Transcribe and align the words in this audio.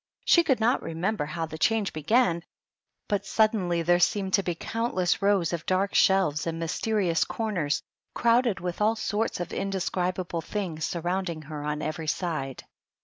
She 0.25 0.43
could 0.43 0.59
not 0.59 0.81
remember 0.81 1.25
how 1.25 1.45
the 1.45 1.59
change 1.59 1.93
began, 1.93 2.41
but 3.07 3.23
sud 3.23 3.51
denly 3.51 3.85
there 3.85 3.99
seemed 3.99 4.33
to 4.33 4.41
be 4.41 4.55
countless 4.55 5.21
rows 5.21 5.53
of 5.53 5.67
dark 5.67 5.93
shelves 5.93 6.47
and 6.47 6.57
mysterious 6.57 7.23
corners 7.23 7.83
crowded 8.15 8.59
with 8.59 8.81
all 8.81 8.95
34 8.95 8.97
THE 8.97 8.99
DUCHESS 8.99 9.11
AND 9.11 9.13
HER 9.13 9.21
HOV8E. 9.21 9.53
sorts 9.53 9.53
of 9.53 9.59
indescribable 9.61 10.41
things 10.41 10.85
surrounding 10.85 11.41
her 11.43 11.63
on 11.63 11.83
every 11.83 12.07
side. 12.07 12.63